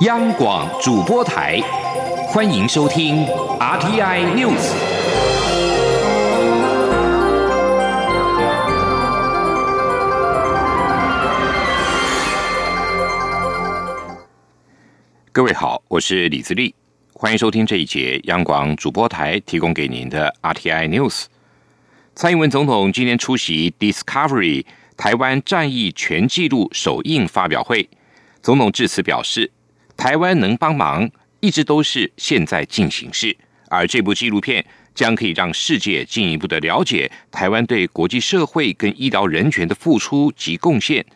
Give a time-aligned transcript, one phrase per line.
[0.00, 1.60] 央广主播台，
[2.26, 3.24] 欢迎收听
[3.60, 4.72] RTI News。
[15.30, 16.74] 各位好，我是李自立，
[17.12, 21.26] 欢迎收听这一节央广主播台提供给您的 RTI News。
[22.16, 24.64] 蔡英文总统今天出席 Discovery
[24.96, 27.88] 台湾战役全纪录首映发表会，
[28.42, 29.52] 总统致辞表示。
[30.02, 33.36] 台湾能帮忙，一直都是现在进行式。
[33.68, 34.64] 而这部纪录片
[34.96, 41.06] 将可以让世界进一步的了解台湾对国际社会跟医疗人权的付出及贡献。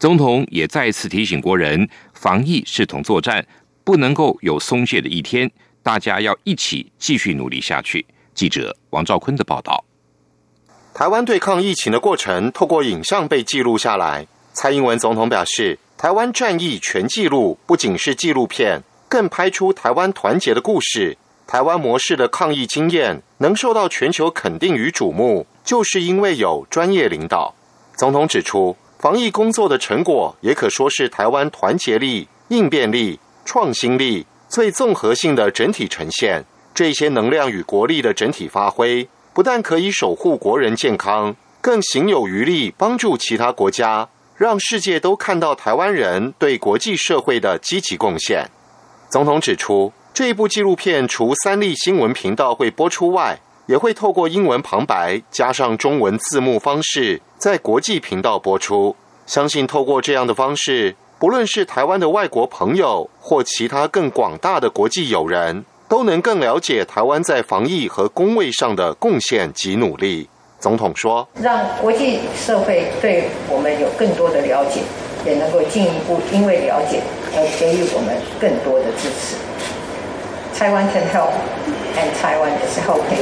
[0.00, 3.46] 总统也再次提醒国人，防疫视同作战，
[3.84, 5.48] 不能够有松懈的一天，
[5.80, 8.04] 大家要一起继续努力下去。
[8.34, 9.84] 记者王兆坤的报道：
[10.92, 14.26] 台湾对抗疫情的过程，透过影像被记录下来。
[14.52, 15.78] 蔡英文总统表示。
[15.96, 21.16] 台湾战役全纪录不仅是纪录片，更拍出台湾团结的故事。
[21.46, 27.54] 台湾模式的抗疫经验能受到全球肯定与瞩目，就是因为有专业领导。
[27.96, 36.44] 总统指出，防疫工作的成果也可说是台湾团结力、应变力、创新力最综合性的整体呈现。
[36.74, 44.08] 这些能量与国力的整体发挥，不但可以守护国人健康，更行有余力帮助其他国家。
[44.36, 48.48] 让世界都看到台湾人对国际社会的积极贡献。
[49.08, 58.96] 总统指出，这一部纪录片除三立新闻频道会播出外，也会透过英文旁白加上中文字幕方式，在国际频道播出。
[59.26, 70.28] 相信透过这样的方式，不论是台湾的外国朋友或其他更广大的国际友人，都能更了解台湾在防疫和工位上的贡献及努力。
[70.64, 74.80] 总统说：“让国际社会对我们有更多的了解，
[75.26, 77.02] 也能够进一步因为了解
[77.36, 79.36] 而给予我们更多的支持。
[80.56, 81.32] Taiwan can help,
[82.00, 83.20] and Taiwan is helping。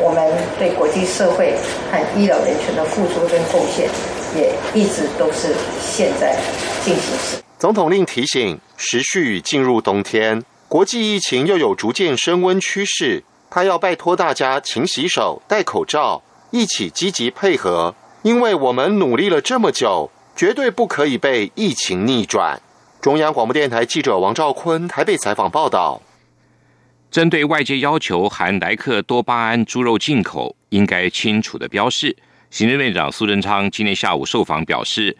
[0.00, 1.54] 我们对国际社会
[1.92, 3.88] 和医疗人权的付出跟贡献，
[4.34, 6.36] 也一直都是现在
[6.84, 16.20] 进行时。”总统令提醒：时序进入冬天，国际疫情又有逐渐升温趋势，他要拜托大家勤洗手、戴口罩。
[16.52, 22.60] 一起积极配合，因为我们努力了这么久，绝对不可以被疫情逆转。
[23.00, 26.02] 中央广播电台记者王兆坤台北采访报道。
[27.10, 32.14] 针对外界要求含莱克多巴胺猪肉进口应该清楚的标示，
[32.50, 35.16] 行政院长苏贞昌今天下午受访表示，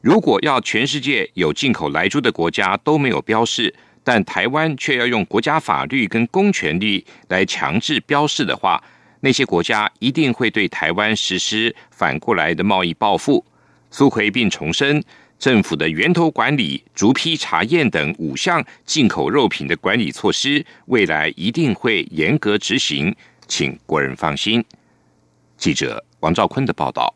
[0.00, 8.82] 如果要全世界有进口莱猪的国家都没有标示，但台湾却要用国家法律跟公权力来强制标示的话。
[9.24, 13.44] 那些国家一定会对台湾实施反过来的贸易报复。
[13.88, 15.00] 苏奎并重申，
[15.38, 23.14] 政府的源头管理、逐批查验等五项进口肉品的管理措施，未来一定会严格执行，
[23.46, 24.64] 请国人放心。
[25.56, 27.14] 记者王兆坤的报道。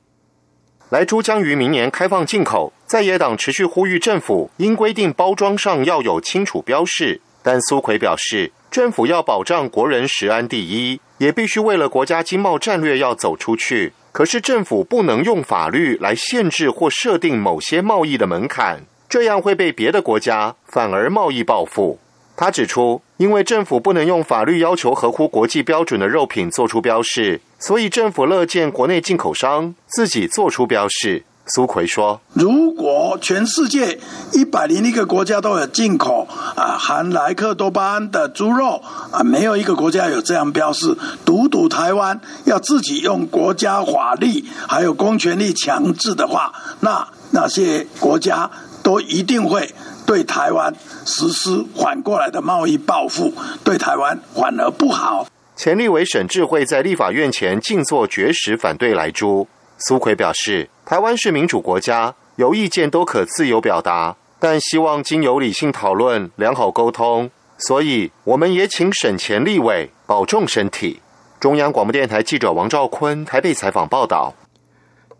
[0.90, 11.00] 莱猪将于明年开放进口，在野党持续呼吁政府应规定包装上要有清楚标示，但苏奎表示，政府要保障国人食安第一。
[11.18, 21.98] 也必须为了国家经贸战略要走出去，可是政府不能用法律来限制或设定某些贸易的门槛，这样会被别的国家反而贸易报复。
[22.36, 31.24] 他指出，因为政府不能用法律要求合乎国际标准的肉品做出标示，所以政府乐见国内进口商自己做出标示。
[31.48, 34.00] 苏奎说：“如果全世界
[34.32, 36.26] 一百零一个国家都有进口
[36.56, 48.50] 啊含莱克多巴胺的猪肉啊，没有一个国家有这样标示，独独台湾要自己用国家法律还有公权力强制的话，那那些国家
[48.82, 49.72] 都一定会
[50.04, 50.74] 对台湾
[51.04, 53.32] 实施反过来的贸易报复，
[53.62, 59.46] 对台湾反而不好。”前立委沈智慧在立法院前静坐绝食反对莱猪。
[59.78, 60.68] 苏奎表示。
[60.88, 67.28] 台湾是民主国家，有意见都可自由表达，但希望经由理性讨论、良好沟通。
[67.58, 71.00] 所以，我们也请省前立委保重身体。
[71.40, 74.32] 中央广播电台记者王兆坤台北采访报道。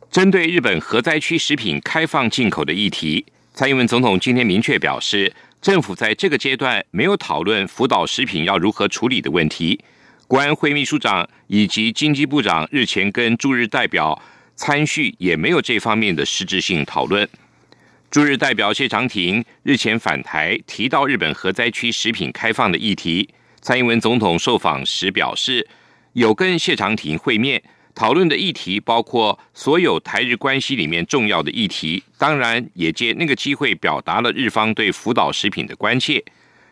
[0.08, 9.80] 针对日本核灾区食品开放进口的议题，蔡英文总统今天明确表示，政府在这个阶段没有讨论福岛食品要如何处理的问题。
[10.28, 14.22] 国安会秘书长以及经济部长日前跟驻日代表。
[14.56, 17.28] 参叙也没有这方面的实质性讨论。
[18.10, 23.28] 驻日代表谢长廷日前返台，提到日本核灾区食品开放的议题。
[23.60, 25.68] 蔡英文总统受访时表示，
[26.14, 27.62] 有跟谢长廷会面，
[27.94, 36.24] 讨论的议题包括所有台日关系里面重要的议题，当然也借那个机会表达了日方对福岛食品的关切。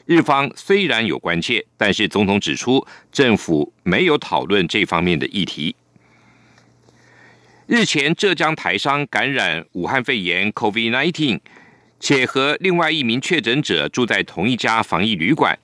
[0.07, 5.75] 日方虽然有关切，但是总统指出，政府没有讨论这方面的议题。
[7.67, 11.41] 日前，浙江台商感染武汉肺炎 （COVID-19），
[11.99, 15.59] 且和另外一名确诊者住在同一家防疫旅馆。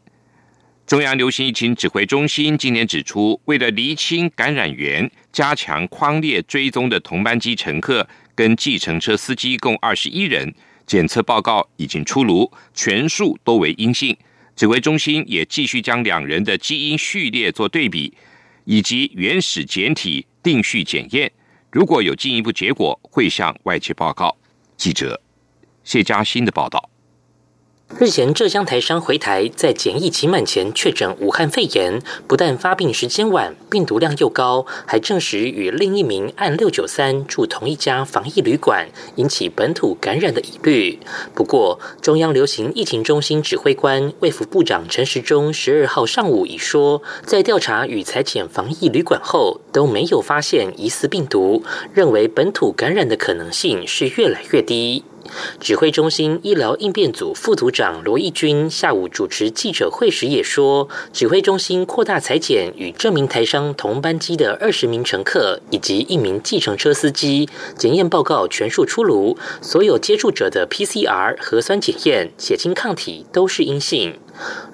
[0.87, 10.55] 中央流行疫情指挥中心今天指出，为了厘清感染源，加强框列追踪的同班机乘客跟计程车司机共二十一人，
[10.87, 14.17] 检测报告已经出炉，全数都为阴性。
[14.57, 18.15] 指挥中心也继续将两人的基因序列做对比，
[18.65, 21.31] 以及原始简体定序检验，
[21.71, 24.37] 如果有进一步结果，会向外界报告。
[24.77, 25.21] 记者
[25.85, 26.90] 谢佳欣的报道。
[27.99, 41.01] 日前，浙江台商回台，在检疫期满前确诊武汉肺炎，不但发病时间晚，病毒量又高，还证实与另一名案六九三住同一家防疫旅馆，引起本土感染的疑虑。
[41.35, 55.05] 不过，中央流行疫情中心指挥官卫福部长陈时中十二号上午已说，在调查与裁剪防疫旅馆后，都没有发现疑似病毒，认为本土感染的可能性是越来越低。
[55.61, 74.19] 指挥中心医疗应变组副组长罗义军下午主持记者会时也说，指挥中心扩大裁剪与这名台商同班机的二十名乘客以及一名计程车司机，检验报告全数出炉，所有接触者的 PCR 核酸检验、血清抗体都是阴性。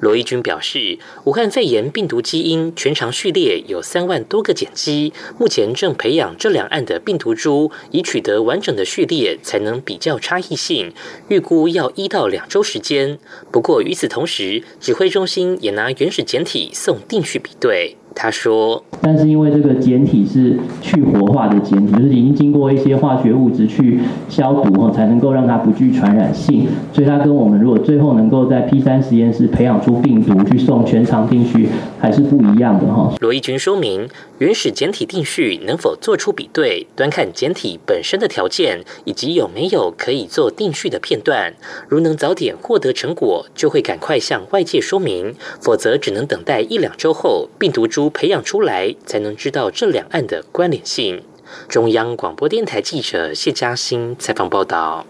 [0.01, 10.93] 罗义军表示，武汉肺炎病毒基因全长序列有三万多个碱基，目前正培养这两岸的病毒株，以取得完整的序列，才能比较差异性。
[11.29, 13.19] 预估要一到两周时间。
[13.51, 17.97] 不过与此同时，指挥中心也拿原始简体送定序比对。
[18.19, 26.67] 他说：“但是因为这个简体是去活化的简体，就是已经经过一些化学物质去消毒后，才能够让它不具传染性。
[26.95, 31.69] 所以它跟我们如果最后能够在 P 三实验室培养出病毒去送全长定序，
[32.01, 34.09] 还是不一样的哈。”罗义军说明，
[34.39, 41.53] 原始简体定序能否做出比对，端看简体本身的条件以及有没有可以做定序的片段。
[41.87, 48.06] 如能早点获得成果，就会赶快向外界说明；否则只能等待一两周后病毒株。
[48.11, 51.23] 培养出来，才能知道这两岸的关联性。
[51.69, 55.06] 中央广播电台记者谢嘉欣采访报道。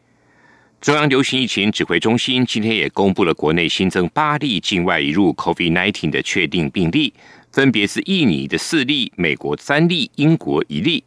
[0.81, 7.13] 中央流行疫情指挥中心今天也公布了国内新增八例境外移入 COVID-19 的确定病例，
[7.51, 11.03] 分别是印尼的四例、美国三例、英国一例。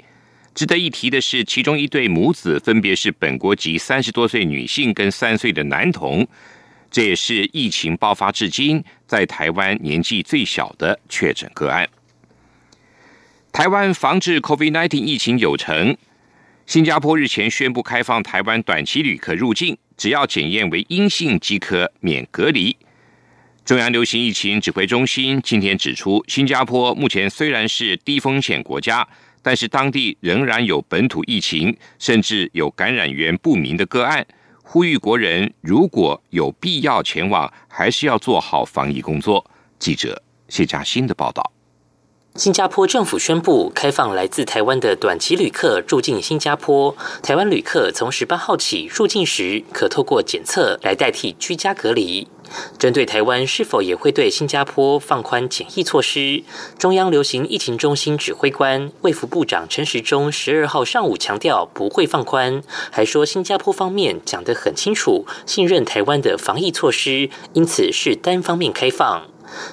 [0.56, 6.28] 值得一提的是，其中一对母子分别是本国籍三十多岁女性跟三岁的男童。
[6.92, 11.88] 这也是疫情爆发至今在台湾年纪最小的确诊个案。
[13.52, 15.96] 台湾防治 COVID-19 疫情有成，
[16.66, 22.76] 新加坡日前宣布开放台湾短期旅客入境，只要检验为阴性即可免隔离。
[23.66, 29.08] 中央流行疫情指挥中心今天指出，新加坡目前虽然是低风险国家，
[29.44, 34.26] 但是当地仍然有本土疫情，甚至有感染源不明的个案。
[34.72, 39.44] 呼吁国人如果有必要前往，还是要做好防疫工作。
[39.80, 41.52] 记者谢佳欣的报道。
[42.36, 46.96] 新加坡政府宣布开放来自台湾的短期旅客入境新加坡。
[47.24, 52.28] 台湾旅客从十八号起入境时，可透过检测来代替居家隔离。
[52.78, 56.44] 针对台湾是否也会对新加坡放宽检疫措施，
[56.78, 69.28] 中央流行疫情中心指挥官卫福部长陈时中十二号上午强调不会放宽，还说新加坡方面讲得很清楚，信任台湾的防疫措施，因此是单方面开放。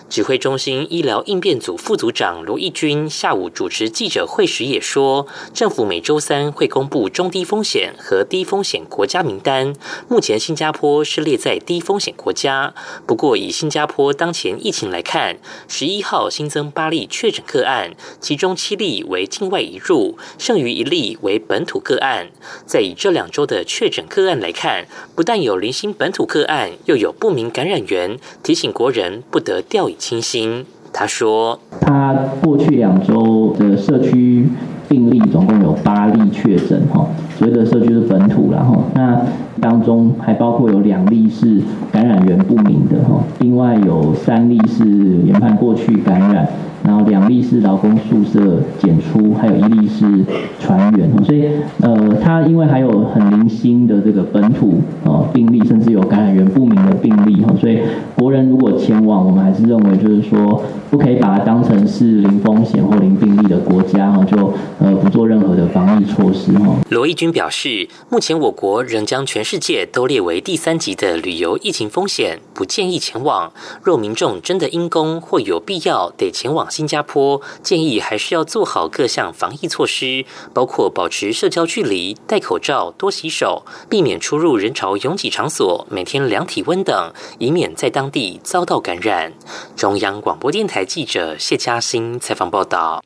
[0.09, 9.75] 指挥中心医疗应变组副组长卢义军下午主持记者会时也说，政府每周三会公布中低风险和低风险国家名单。
[10.09, 12.73] 目前新加坡是列在低风险国家，
[13.07, 15.37] 不过以新加坡当前疫情来看，
[15.69, 22.31] 十一号新增八例确诊个案，其中七例为境外移入，剩余一例为本土个案。
[22.65, 29.57] 在以这两周的确诊个案来看，不但有零星本土个案，又有不明感染源，提醒国人不得。
[29.69, 34.49] 掉以清新，他说：“他过去两周的社区
[34.89, 37.07] 病例总共有八例确诊，哈，
[37.39, 39.21] 所谓的社区是本土然后那
[39.61, 41.61] 当中还包括有两例是
[41.93, 44.85] 感染源不明的，哈，另外有三例是
[45.25, 46.47] 研判过去感染。”
[46.87, 50.25] 然后两例是劳工宿舍检出，还有一例是
[50.61, 51.49] 船员，所以
[51.81, 57.81] 呃，他因为还有很零星的这个本土呃病例，甚至有感染源不明的病例哈，所以
[58.15, 66.77] 国人如果前往，我们还是认为就是说，不可以把它当成是零风险或零病例的国家哈，就呃不做任何的防疫措施哈。
[66.91, 73.51] 罗义军表示，目前我国仍将全世界都列为第三级的旅游疫情风险，不建议前往。
[73.83, 89.33] 若民众真的因公或有必要得前往新加坡，建议还是要做好各项防疫措施，包括保持社交距离、戴口罩、多洗手、避免出入人潮拥挤场所、每天量体温等，以免在当地遭到感染。
[89.75, 93.03] 中央广播电台记者谢嘉欣采访报道。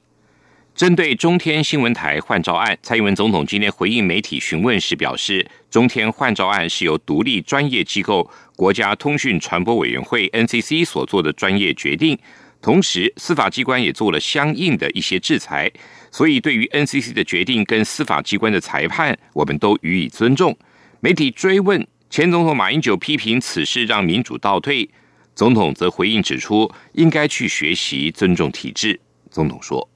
[0.74, 12.18] 针对中天新闻台换照案，蔡英文总统今天回应媒体询问时表示，中天换照案是由独立专业机构国家通讯传播委员会 NCC 所做的专业决定，
[12.62, 15.70] 同时司法机关也做了相应的一些制裁，
[16.10, 20.56] 所以对于 NCC 的决定跟司法机关的裁判，我们都予以尊重。
[21.00, 24.90] 媒体追问前总统马英九批评此事让民主倒退，
[25.34, 29.00] 总统则回应指出，应该去学习尊重体制。
[29.30, 29.88] 总统说。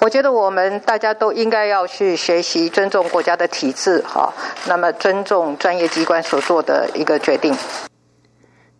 [0.00, 4.32] 我觉得我们大家都应该要去学习尊重国家的体制，哈，
[4.68, 7.52] 那么尊重专业机关所做的一个决定。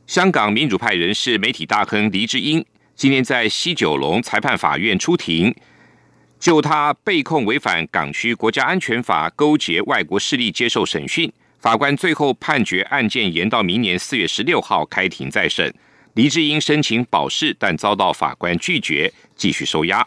[0.07, 2.65] 香港民主派人士、媒体大亨黎智英
[2.99, 5.55] 今天在西九龙裁判法院出庭，
[6.41, 11.33] 就他被控违反港区国家安全法、勾结外国势力接受审讯。
[11.61, 15.73] 法官最后判决案件延到明年四月十六号开庭再审。
[16.15, 20.05] 黎智英申请保释，但遭到法官拒绝，继续收押。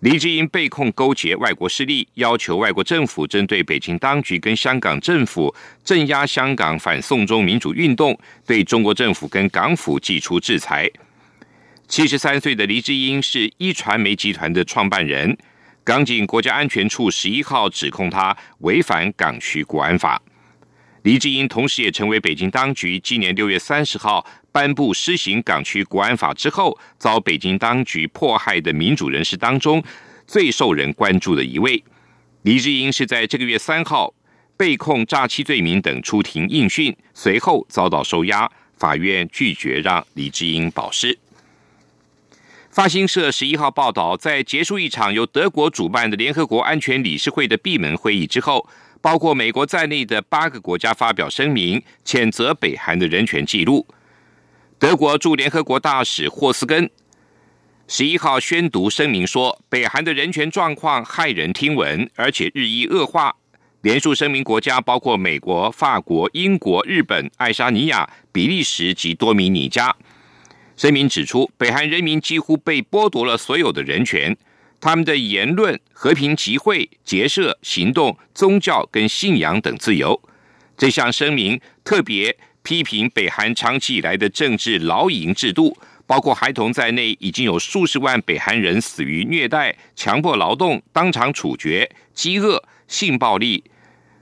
[0.00, 10.90] 黎智英被控勾结外国势力，要求外国政府针对北京当局跟香港政府镇压香港反送中民主运动，对中国政府跟港府寄出制裁。
[11.88, 15.34] 七十三岁的黎智英是一传媒集团的创办人，
[15.82, 20.20] 港警国家安全处十一号指控他违反港区国安法。
[21.02, 24.24] 黎智英同时也成为北京当局今年六月三十号。
[24.50, 29.82] 颁布施行港区国安法之后，遭北京当局迫害的民主人士当中，
[30.26, 31.82] 最受人关注的一位，
[32.42, 34.12] 黎智英是在这个月三号
[34.56, 41.16] 被控诈欺罪名等出庭应讯，随后遭到收押，法院拒绝让黎智英保释。
[42.78, 48.68] 发新社十一号报道，在结束一场由德国主办的联合国安全理事会的闭门会议之后，
[49.00, 53.84] 包括美国在内的八个国家发表声明，谴责北韩的人权记录。
[54.78, 56.88] 德国驻联合国大使霍斯根
[57.88, 63.34] 十一号宣读声明说，北韩的人权状况骇人听闻，而且日益恶化。
[63.80, 69.96] 连署声明国家包括美国、法国、英国、日本、爱沙尼亚、比利时及多米尼加。
[70.78, 74.34] 声明指出，北韩人民几乎被剥夺了所有的人权，
[74.80, 80.22] 他们的言论、和平集会、结社、行动、宗教跟信仰等自由。
[80.76, 82.34] 这项声明特别。
[82.60, 85.74] 批评北韩长期以来的政治劳营制度，
[86.06, 93.64] 包括孩童在内，已经有数十万北韩人死于虐待、强迫劳动、当场处决、饥饿、性暴力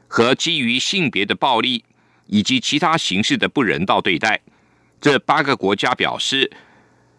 [0.07, 1.83] 和基于性别的暴力，
[2.27, 4.41] 以及其他形式的不人道对待。
[5.01, 6.51] 这八个国家表示，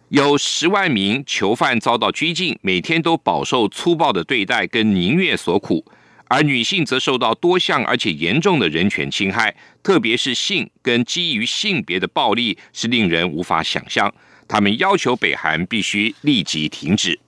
[0.08, 5.84] 有十万名囚犯遭到拘禁，每天都饱受粗暴的对待跟宁虐所苦。
[6.30, 14.12] 而女性则受到多项而且严重的人权侵害，特别是性跟基于性别的暴力是令人无法想象。
[14.46, 17.18] 他们要求北韩必须立即停止。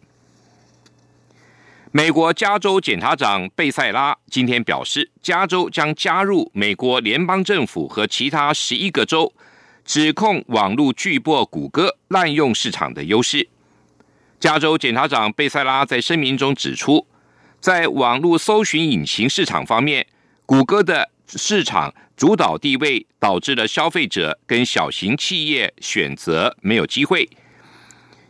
[1.92, 9.33] 美国加州检察长贝塞拉今天表示，加州将加入美国联邦政府和其他十一个州
[9.85, 13.49] 指控网络巨擘谷歌滥用市场的优势。
[14.39, 17.07] 加州检察长贝塞拉在声明中指出。
[17.61, 20.07] 在网络搜寻引擎市场方面，
[20.47, 27.29] 谷歌的市场主导地位导致了消费者跟小型企业选择没有机会。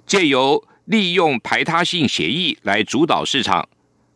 [0.04, 3.69] 借由利用排他性协议来主导市场，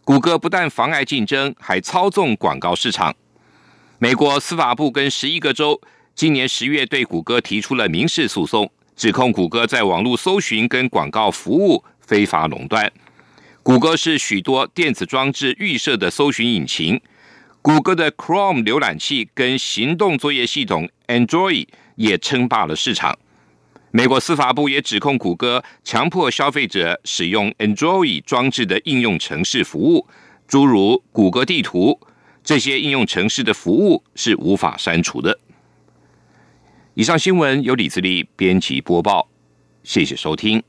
[0.03, 3.15] 谷歌不但妨碍竞争，还操纵广告市场。
[4.01, 5.81] 美国司法部跟十一个州
[6.15, 12.91] 今年十月对谷歌提出了民事诉讼，指控谷歌在网络搜寻跟广告服务非法垄断。
[13.65, 17.01] 谷歌是许多电子装置预设的搜寻引擎，
[17.61, 21.67] 谷歌的 Chrome 浏览器跟行动作业系统 Android
[21.97, 23.19] 也称霸了市场。
[23.91, 30.07] 美国司法部也指控谷歌强迫消费者使用 Android 装置的应用程式服务，
[30.47, 31.99] 诸如谷歌地图，
[32.45, 35.41] 这些应用程式的服务是无法删除的。
[36.97, 39.29] 以上新闻由李自力编辑播报，
[39.83, 40.63] 谢谢收听。